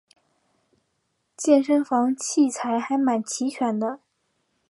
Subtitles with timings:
[1.37, 3.99] 健身房器材还蛮齐全的